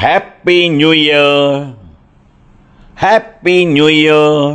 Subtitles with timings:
[0.00, 1.52] Happy new year
[3.02, 4.48] happy new year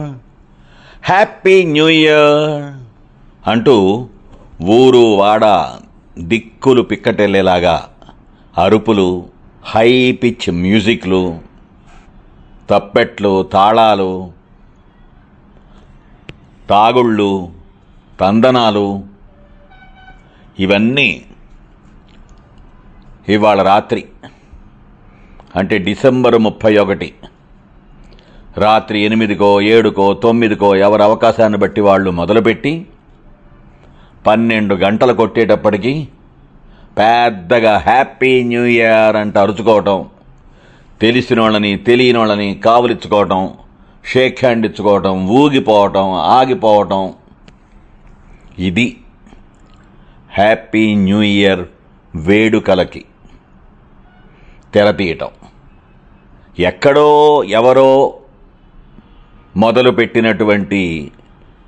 [1.09, 2.65] happy new year
[3.51, 3.75] అంటూ
[4.75, 5.45] ఊరు వాడ
[6.31, 7.77] దిక్కులు పిక్కటెళ్ళేలాగా
[8.63, 9.07] అరుపులు
[9.71, 9.89] హై
[10.23, 11.23] పిచ్ మ్యూజిక్లు
[12.69, 14.11] తప్పెట్లు తాళాలు
[16.69, 17.31] తాగుళ్ళు
[18.19, 18.87] తందనాలు
[20.59, 21.09] ఇవన్నీ
[23.35, 24.01] ఇవాళ రాత్రి.
[25.55, 27.13] అంటే డిసెంబర్ ముప్పై ఒకటి.
[28.57, 32.85] రాత్రి ఎనిమిదికో ఏడుకో తొమ్మిదికో ఎవరి అవకాశాన్ని బట్టి వాళ్ళు మొదలుపెట్టి
[34.27, 36.07] పన్నెండు గంటలు కొట్టేటప్పటికి
[36.97, 40.05] పెద్దగా హ్యాపీ న్యూ ఇయర్ అంట అరుచుకోవటం
[41.01, 43.49] తెలిసిన వాళ్ళని తెలియని వాళ్ళని కావులిచ్చుకోవటం
[44.13, 47.13] షేక్ హ్యాండ్ ఇచ్చుకోవటం ఊగిపోవటం ఆగిపోవటం.
[48.59, 48.97] ఇది
[50.37, 51.63] హ్యాపీ న్యూ ఇయర్
[52.15, 53.05] వేడుకలకి
[54.73, 55.27] తెరతీయటం
[56.59, 58.13] ఎక్కడో ఎవరో
[59.57, 61.11] మొదలుపెట్టినటువంటి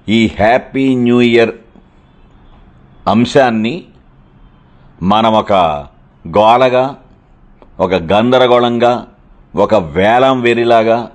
[0.09, 1.51] ఈ హ్యాపీ న్యూ ఇయర్
[3.07, 3.85] అంశాన్ని
[5.01, 5.53] మనం ఒక
[6.27, 6.95] గోలగా
[7.79, 9.07] ఒక గందరగోళంగా
[9.55, 11.11] ఒక వేలం వెరిలాగా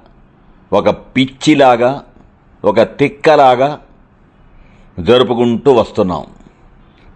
[0.72, 2.02] ఒక పిచ్చిలాగా
[2.64, 3.80] ఒక తిక్కలాగా
[5.00, 6.24] జరుపుకుంటూ వస్తున్నాం.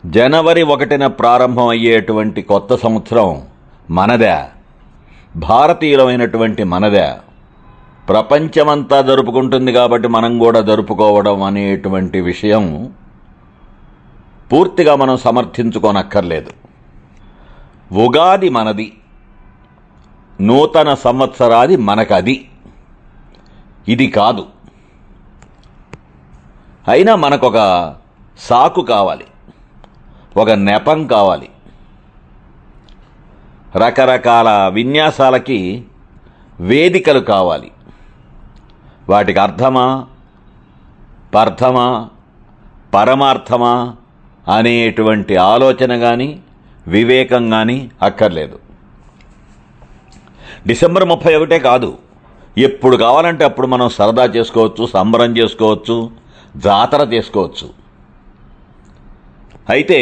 [0.07, 3.43] జనవరి ఒకటిన ప్రారంభం అయ్యేటువంటి కొత్త సంవత్సరం
[3.91, 4.37] మనదే.
[5.37, 7.15] భారతీయులమైనటువంటి మనదే.
[8.09, 12.93] ప్రపంచమంతా జరుపుకుంటుంది కాబట్టి మనం కూడా జరుపుకోవడం అనేటువంటి విషయం
[14.53, 16.51] పూర్తిగా మనం సమర్థించుకోనక్కర్లేదు.
[17.93, 18.99] ఉగాది మనది.
[20.41, 22.51] నూతన సంవత్సరాది మనకది.
[23.89, 24.47] ఇది కాదు.
[26.89, 27.95] అయినా మనకొక
[28.39, 29.25] సాకు కావాలి.
[30.37, 31.49] ఒక నెపం కావాలి.
[33.77, 35.85] రకరకాల విన్యాసాలకి
[36.61, 37.71] వేదికలు కావాలి.
[39.09, 40.07] వాటికి అర్థమా
[41.35, 42.09] పర్థమా
[42.95, 43.95] పరమార్థమా
[44.49, 46.41] అనేటువంటి ఆలోచన కానీ
[46.89, 48.59] వివేకం కానీ అక్కర్లేదు.
[50.67, 51.99] డిసెంబర్ ముప్పై ఒకటే కాదు.
[52.59, 56.11] ఎప్పుడు కావాలంటే అప్పుడు మనం సరదా చేసుకోవచ్చు సంబరం చేసుకోవచ్చు
[56.57, 57.71] జాతర చేసుకోవచ్చు.
[59.71, 60.01] అయితే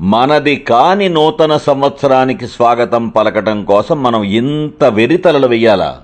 [0.00, 6.02] మనది కాని నూతన సంవత్సరానికి స్వాగతం పలకటం కోసం మనం ఇంత వెరితలలు వెయ్యాలా?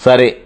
[0.00, 0.36] సరే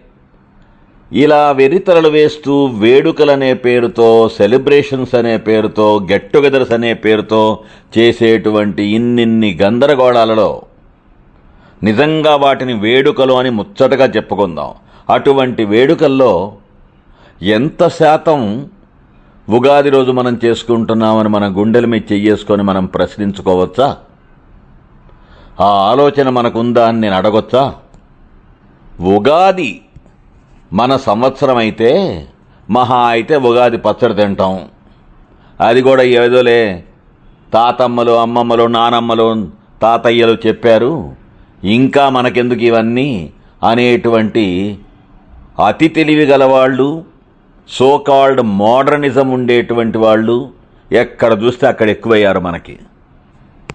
[1.13, 7.59] ఇలా వెరితలలు వేస్తూ వేడుకలనే పేరుతో సెలబ్రేషన్స్ అనే పేరుతో గెట్ టుగెదర్స్ అనే పేరుతో
[7.99, 10.63] చేసేటువంటి ఇన్నిన్ని గందరగోళాలలో
[11.83, 14.71] నిజంగా వాటిని వేడుకలు అని ముచ్చటగా చెప్పుకుందాం.
[15.11, 16.53] అటువంటి వేడుకల్లో
[17.43, 18.69] ఎంత శాతం
[19.51, 23.97] ఉగాది రోజు మనం చేసుకుంటున్నామని మన గుండెల మీద చెయ్యేసుకొని మనం ప్రశ్నించుకోవచ్చా?
[25.61, 27.75] ఆ ఆలోచన మనకుందా అని నేను అడగొచ్చా?
[29.01, 29.81] ఉగాది
[30.73, 31.91] మన సంవత్సరం అయితే
[32.71, 34.61] మహా అయితే ఉగాది పచ్చడి తింటాం.
[35.61, 36.85] అది కూడా ఏదోలే
[37.55, 39.49] తాతమ్మలు అమ్మమ్మలు నానమ్మలు
[39.83, 41.13] తాతయ్యలు చెప్పారు.
[41.65, 43.31] ఇంకా మనకెందుకు ఇవన్నీ
[43.71, 44.79] అనేటువంటి
[45.67, 47.12] అతి తెలివి గలవాళ్ళు
[47.69, 50.51] సో కాల్డ్ మోడర్నిజం ఉండేటువంటి వాళ్ళు
[50.93, 52.79] ఎక్కడ చూస్తే అక్కడ ఎక్కువయ్యారు మనకి.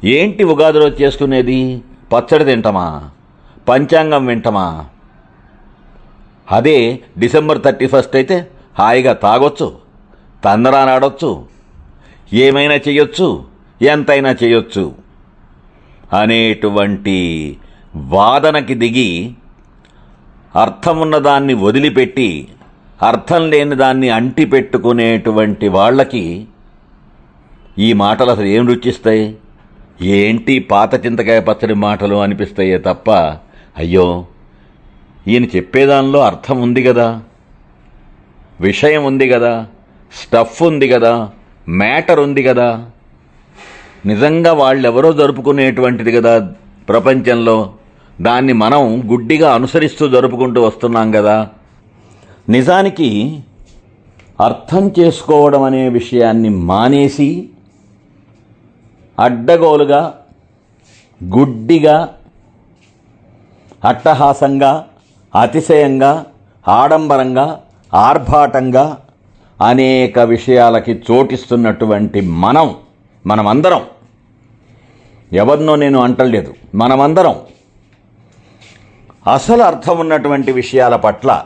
[0.03, 1.81] ఏంటి ఉగాది రోజు చేసుకునేది?
[2.13, 3.09] పచ్చడి తింటమా?
[3.67, 4.85] పంచాంగం వింటమా?
[6.51, 8.47] అదే డిసెంబర్ థర్టీ ఫస్ట్ అయితే
[8.79, 9.77] హాయిగా తాగొచ్చు
[10.43, 11.45] తందరానాడొచ్చు
[12.33, 13.45] ఏమైనా చేయొచ్చు
[13.81, 14.95] ఎంతైనా చేయొచ్చు
[16.13, 17.17] అనేటువంటి
[17.95, 19.35] వాదనకి దిగి
[20.55, 22.49] అర్థం ఉన్నదాన్ని వదిలిపెట్టి
[23.01, 26.47] అర్థం లేని దాన్ని అంటి పెట్టుకునేటువంటి వాళ్ళకి
[27.79, 29.35] ఈ మాటలు అసలు ఏం రుచిస్తాయి?
[30.01, 33.11] ఏంటి పాత చింతకాయ పచ్చడి మాటలు అనిపిస్తాయే తప్ప
[33.77, 34.25] అయ్యో
[35.27, 37.21] ఈయన చెప్పేదానిలో అర్థం ఉంది కదా?
[38.61, 39.65] విషయం ఉంది కదా?
[40.13, 41.29] స్టఫ్ ఉంది కదా?
[41.69, 42.85] మ్యాటర్ ఉంది కదా?
[44.05, 46.51] నిజంగా వాళ్ళెవరో జరుపుకునేటువంటిది కదా
[46.89, 47.73] ప్రపంచంలో?
[48.21, 51.49] దాన్ని మనం గుడ్డిగా అనుసరిస్తూ జరుపుకుంటూ వస్తున్నాం కదా?
[52.49, 53.43] నిజానికి
[54.39, 57.49] అర్థం చేసుకోవడం అనే విషయాన్ని మానేసి
[59.19, 60.13] అడ్డగోలుగా
[61.23, 62.13] గుడ్డిగా
[63.83, 64.87] అట్టహాసంగా
[65.41, 66.25] అతిశయంగా
[66.67, 67.61] ఆడంబరంగా
[67.93, 68.97] ఆర్భాటంగా
[69.61, 72.75] అనేక విషయాలకి చోటిస్తున్నటువంటి మనం
[73.25, 73.81] మనమందరం.
[75.33, 77.35] ఎవరినో నేను అంటలేదు మనమందరం.
[79.33, 81.43] అసలు అర్థం ఉన్నటువంటి విషయాల పట్ల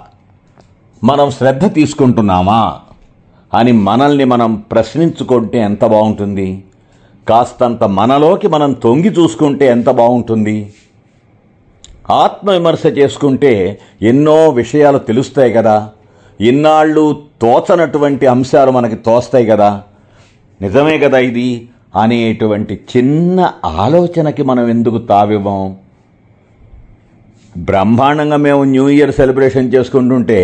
[1.04, 2.80] మనం శ్రద్ధ తీసుకుంటున్నామా
[3.54, 6.64] అని మనల్ని మనం ప్రశ్నించుకుంటే ఎంత బాగుంటుంది?
[7.28, 10.74] కాస్తంత మనలోకి మనం తొంగి చూసుకుంటే ఎంత బాగుంటుంది?
[12.10, 15.90] ఆత్మవిమర్శ చేసుకుంటే ఎన్నో విషయాలు తెలుస్తాయి కదా.
[16.42, 19.82] ఇన్నాళ్ళు తోచనటువంటి అంశాలు మనకి తోస్తాయి కదా.
[20.62, 21.70] నిజమే కదా ఇది?
[21.96, 25.76] అనేటువంటి చిన్న ఆలోచనకి మనం ఎందుకు తావివ్వం?
[27.58, 30.40] బ్రహ్మాండంగా మేము న్యూ ఇయర్ సెలబ్రేషన్ చేసుకుంటుంటే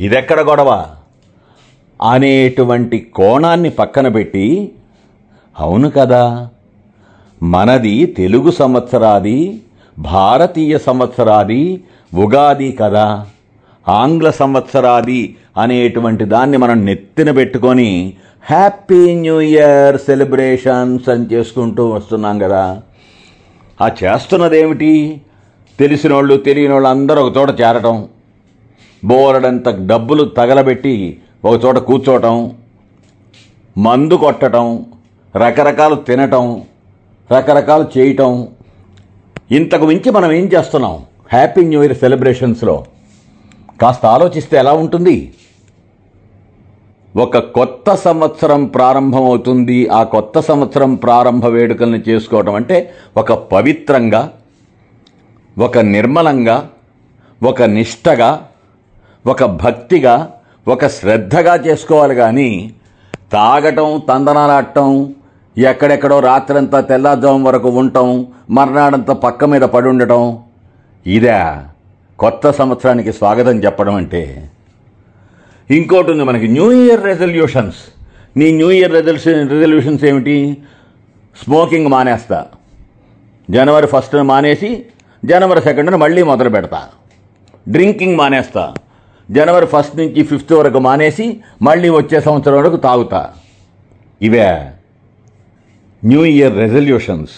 [0.00, 0.86] ఇదెక్కడ గొడవ?
[2.02, 4.72] అనేటువంటి కోణాన్ని పక్కన పెట్టి
[5.58, 6.48] అవును కదా
[7.42, 9.60] మనది తెలుగు సంవత్సరాది
[9.98, 11.84] భారతీయ సంవత్సరాది
[12.14, 13.26] ఉగాది కదా
[13.88, 22.82] ఆంగ్ల సంవత్సరాది అనేటువంటి దాన్ని మనం నెత్తిన పెట్టుకొని హ్యాపీ న్యూ ఇయర్ సెలబ్రేషన్స్ అని చేసుకుంటూ వస్తున్నాం కదా.
[23.82, 25.20] ఆ చేస్తున్నదేమిటి?
[25.78, 28.08] తెలిసిన వాళ్ళు తెలియని వాళ్ళు అందరూ ఒక చోట చేరటం
[29.04, 32.52] బోలెడంత డబ్బులు తగలబెట్టి ఒక చోట కూర్చోవటం
[33.78, 34.84] మందు కొట్టటం
[35.36, 36.62] రకరకాలు తినటం
[37.32, 38.48] రకరకాలు చేయటం.
[39.50, 41.02] ఇంతకు మించి మనం ఏం చేస్తున్నాం?
[41.32, 42.84] హ్యాపీ న్యూ ఇయర్ సెలబ్రేషన్స్లో.
[43.80, 45.32] కాస్త ఆలోచిస్తే ఎలా ఉంటుంది?
[47.16, 49.88] ఒక కొత్త సంవత్సరం ప్రారంభమవుతుంది.
[49.88, 54.32] ఆ కొత్త సంవత్సరం ప్రారంభ వేడుకలను చేసుకోవటం అంటే ఒక పవిత్రంగా
[55.58, 56.68] ఒక నిర్మలంగా
[57.42, 58.48] ఒక నిష్టగా
[59.26, 60.32] ఒక భక్తిగా
[60.68, 62.74] ఒక శ్రద్ధగా చేసుకోవాలి కానీ
[63.32, 65.14] తాగటం తందనాలాడటం
[65.58, 70.42] ఎక్కడెక్కడో రాత్రంతా తెల్లారుజాము వరకు ఉండటం మర్నాడంతా పక్క మీద పడి ఉండటం
[71.06, 71.38] ఇదే
[72.18, 74.50] కొత్త సంవత్సరానికి స్వాగతం చెప్పడం అంటే.
[75.70, 77.76] ఇంకోటి ఉంది మనకి న్యూ ఇయర్ రెజల్యూషన్స్.
[78.36, 80.58] నీ న్యూ ఇయర్ రెజల్యూషన్ రెజల్యూషన్స్ ఏమిటి?
[81.44, 82.46] స్మోకింగ్ మానేస్తా.
[83.50, 84.86] జనవరి ఫస్ట్న మానేసి
[85.24, 86.88] జనవరి సెకండ్న మళ్ళీ మొదలు పెడతా.
[87.68, 88.74] డ్రింకింగ్ మానేస్తా.
[89.30, 93.30] జనవరి ఫస్ట్ నుంచి ఫిఫ్త్ వరకు మానేసి మళ్ళీ వచ్చే సంవత్సరం వరకు తాగుతా.
[94.22, 94.70] ఇవే
[96.04, 97.30] న్యూ ఇయర్ రెజల్యూషన్స్.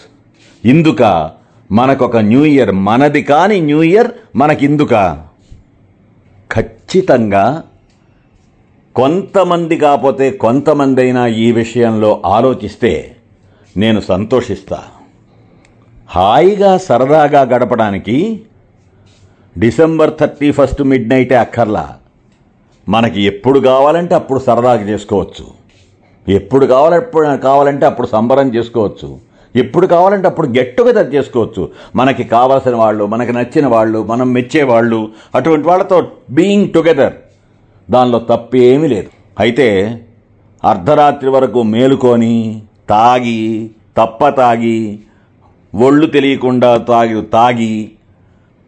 [0.65, 1.31] ఇందుక
[1.73, 5.25] మనకొక న్యూ ఇయర్ మనది కాని న్యూ ఇయర్ మనకిందుక.
[6.53, 7.65] ఖచ్చితంగా
[8.95, 13.17] కొంతమంది కాకపోతే కొంతమంది అయినా ఈ విషయంలో ఆలోచిస్తే
[13.77, 14.85] నేను సంతోషిస్తా.
[16.10, 18.40] హాయిగా సరదాగా గడపడానికి
[19.58, 21.96] డిసెంబర్ థర్టీ ఫస్ట్ మిడ్ నైటే అక్కర్లా.
[22.88, 25.44] మనకి ఎప్పుడు కావాలంటే అప్పుడు సరదాగా చేసుకోవచ్చు.
[26.28, 29.19] ఎప్పుడు కావాలప్పుడు కావాలంటే అప్పుడు సంబరం చేసుకోవచ్చు.
[29.56, 31.70] ఎప్పుడు కావాలంటే అప్పుడు గెట్ టుగెదర్ చేసుకోవచ్చు.
[31.96, 35.99] మనకి కావాల్సిన వాళ్ళు మనకి నచ్చిన వాళ్ళు మనం మెచ్చే వాళ్ళు అటువంటి వాళ్ళతో
[36.31, 37.12] బీయింగ్ టుగెదర్
[37.90, 39.10] దానిలో తప్పేమీ లేదు.
[39.40, 39.69] అయితే
[40.64, 44.99] అర్ధరాత్రి వరకు మేలుకొని తాగి తప్ప తాగి
[45.75, 47.91] ఒళ్ళు తెలియకుండా తాగి తాగి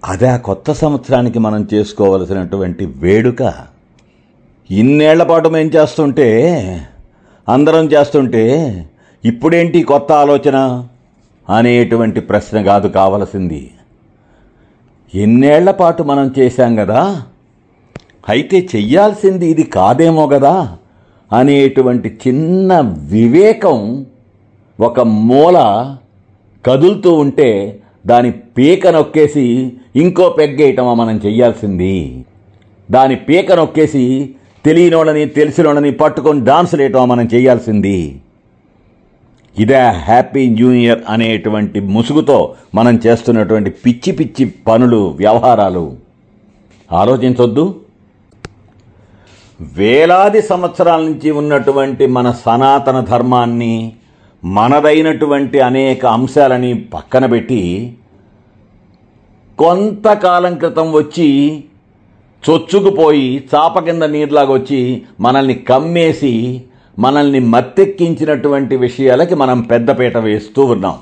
[0.05, 3.55] అదే ఆ కొత్త సంవత్సరానికి మనం చేసుకోవలసినటువంటి వేడుక.
[4.71, 6.29] ఇన్నేళ్ళ పాటు మేం చేస్తుంటే
[7.49, 8.45] అందరం చేస్తుంటే
[9.25, 10.87] ఇప్పుడేంటి కొత్త ఆలోచన
[11.51, 13.71] అనేటువంటి ప్రశ్న కాదు కావలసింది.
[15.15, 17.25] ఎన్నేళ్ళ పాటు మనం చేశాం కదా
[18.29, 20.77] అయితే చెయ్యాల్సింది ఇది కాదేమో కదా
[21.33, 24.07] అనేటువంటి చిన్న వివేకం
[24.81, 25.59] ఒక మూల
[26.67, 32.25] కదులుతూ ఉంటే దాని పీక నొక్కేసి ఇంకో పెగ్గేయటమా మనం చెయ్యాల్సింది.
[32.91, 34.35] దాని పీక నొక్కేసి
[34.65, 38.21] తెలియనోళ్ళని తెలిసినోళ్ళని పట్టుకొని డాన్సులు వేయటమా మనం చేయాల్సింది
[39.59, 45.97] ఇదే హ్యాపీ న్యూ ఇయర్ అనేటువంటి ముసుగుతో మనం చేస్తున్నటువంటి పిచ్చి పిచ్చి పనులు వ్యవహారాలు.
[46.93, 47.81] ఆలోచించొద్దు.
[49.61, 53.93] వేలాది సంవత్సరాల నుంచి ఉన్నటువంటి మన సనాతన ధర్మాన్ని
[54.45, 57.97] మనదైనటువంటి అనేక అంశాలని పక్కన పెట్టి
[59.59, 61.59] కొంతకాలం క్రితం వచ్చి
[62.49, 66.63] చొచ్చుకుపోయి చాప కింద నీరులాగా వచ్చి మనల్ని కమ్మేసి
[66.99, 70.99] మనల్ని మత్తెక్కించినటువంటి విషయాలకి మనం పెద్దపీట వేస్తూ ఉన్నాం.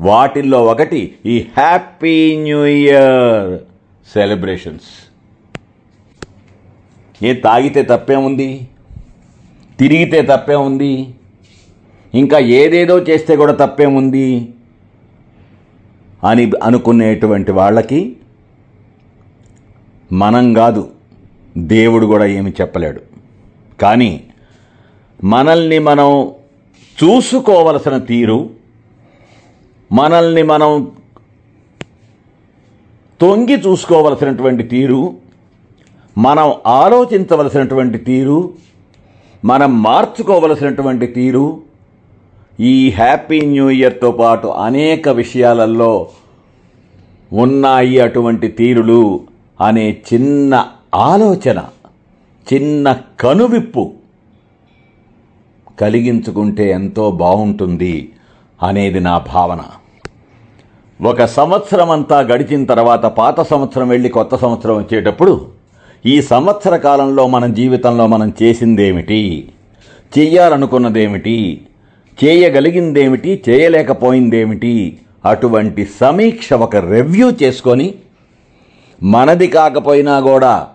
[0.00, 3.58] వాటిల్లో ఒకటి ఈ హ్యాపీ న్యూ ఇయర్
[4.12, 4.90] సెలబ్రేషన్స్
[7.24, 8.68] ఏ తాగితే తప్పే ఉంది
[9.78, 11.14] తిరిగితే తప్పే ఉంది
[12.14, 14.54] ఇంకా ఏదేదో చేస్తే కూడా తప్పేముంది?
[16.24, 18.16] అని అనుకునేటువంటి వాళ్ళకి
[20.12, 20.90] మనం కాదు
[21.58, 23.00] దేవుడు కూడా ఏమి చెప్పలేడు.
[23.82, 24.24] కానీ
[25.24, 26.30] మనల్ని మనం
[27.04, 28.50] చూసుకోవలసిన తీరు
[29.92, 30.92] మనల్ని మనం
[33.20, 35.16] తొంగి చూసుకోవలసినటువంటి తీరు
[36.18, 38.54] మనం ఆలోచించవలసినటువంటి తీరు
[39.44, 41.62] మనం మార్చుకోవలసినటువంటి తీరు
[42.60, 46.08] ఈ హ్యాపీ న్యూ ఇయర్తో పాటు అనేక విషయాలలో
[47.32, 49.20] ఉన్నాయి అటువంటి తీరులు
[49.60, 51.64] అనే చిన్న ఆలోచన
[52.54, 53.92] చిన్న కనువిప్పు
[55.80, 58.12] కలిగించుకుంటే ఎంతో బాగుంటుంది
[58.62, 59.60] అనేది నా భావన.
[61.02, 65.48] ఒక సంవత్సరం అంతా గడిచిన తర్వాత పాత సంవత్సరం వెళ్ళి కొత్త సంవత్సరం వచ్చేటప్పుడు
[66.06, 69.48] ఈ సంవత్సర కాలంలో మన జీవితంలో మనం చేసిందేమిటి?
[70.18, 71.66] చెయ్యాలనుకున్నదేమిటి?
[72.18, 77.94] చేయగలిగిందేమిటి చేయలేకపోయిందేమిటి అటువంటి సమీక్ష ఒక రివ్యూ చేసుకొని
[79.02, 80.66] మనది కాకపోయినా కూడా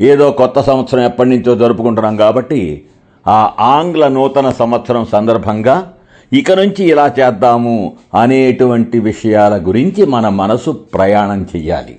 [0.00, 2.84] ఏదో కొత్త సంవత్సరం ఎప్పటి నుంచో జరుపుకుంటున్నాం కాబట్టి
[3.28, 5.92] ఆ ఆంగ్ల నూతన సంవత్సరం సందర్భంగా
[6.32, 11.98] ఇక నుంచి ఇలా చేద్దాము అనేటువంటి విషయాల గురించి మన మనసు ప్రయాణం చెయ్యాలి.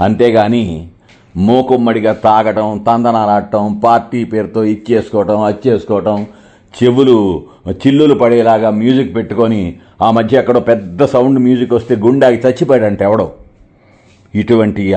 [0.00, 0.88] అంతేగాని
[1.36, 6.26] మూకుమ్మడిగా తాగటం తందనాలాడటం పార్టీ పేరుతో ఇచ్చేసుకోవటం అచ్చేసుకోవటం
[6.82, 13.32] చెవులు చిల్లులు పడేలాగా మ్యూజిక్ పెట్టుకొని ఆ మధ్య ఎక్కడో పెద్ద సౌండ్ మ్యూజిక్ వస్తే గుండాకి చచ్చిపోయాడంటే ఎవడో.
[14.34, 14.94] ఇటువంటి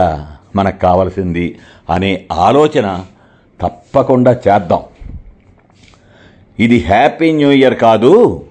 [0.56, 1.60] మనకు కావలసింది
[1.90, 3.06] అనే ఆలోచన
[3.62, 4.80] తప్పకుండా చేద్దాం.
[6.60, 8.46] ఇది హ్యాపీ న్యూ ఇయర్ కాదు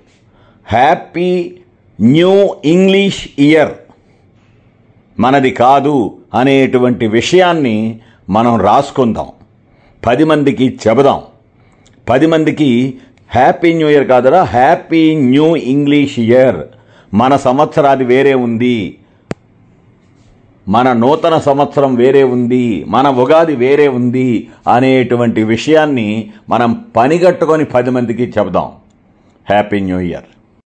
[0.67, 1.57] హ్యాపీ
[2.01, 3.71] న్యూ ఇంగ్లీష్ ఇయర్.
[5.21, 8.01] మనది కాదు అనేటువంటి విషయాన్ని
[8.31, 9.27] మనం రాసుకుందాం.
[10.07, 11.23] పది మందికి చెబుదాం.
[12.09, 12.99] పది మందికి
[13.35, 14.43] హ్యాపీ న్యూ ఇయర్ కాదురా.
[14.43, 16.57] హ్యాపీ న్యూ ఇంగ్లీష్ ఇయర్
[17.15, 18.99] మన సంవత్సరాది వేరే ఉంది.
[20.69, 22.85] మన నూతన సంవత్సరం వేరే ఉంది.
[22.89, 28.69] మన ఉగాది వేరే ఉంది అనేటువంటి విషయాన్ని మనం పనిగట్టుకొని పది మందికి చెబుదాం.
[29.51, 30.40] Happy new year